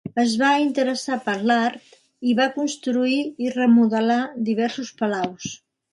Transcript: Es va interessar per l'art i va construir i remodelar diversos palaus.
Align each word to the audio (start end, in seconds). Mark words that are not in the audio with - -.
Es 0.21 0.31
va 0.43 0.47
interessar 0.61 1.17
per 1.25 1.35
l'art 1.51 1.93
i 2.31 2.35
va 2.41 2.49
construir 2.55 3.19
i 3.49 3.53
remodelar 3.59 4.19
diversos 4.49 4.95
palaus. 5.03 5.55